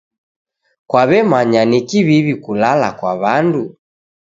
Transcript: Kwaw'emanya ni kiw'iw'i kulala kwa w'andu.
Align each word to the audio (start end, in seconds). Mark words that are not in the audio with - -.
Kwaw'emanya 0.89 1.61
ni 1.69 1.79
kiw'iw'i 1.87 2.33
kulala 2.43 2.89
kwa 2.97 3.11
w'andu. 3.21 3.63